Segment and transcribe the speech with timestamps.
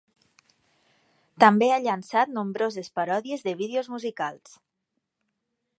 [1.43, 4.57] També ha llançat nombroses paròdies de vídeos musicals.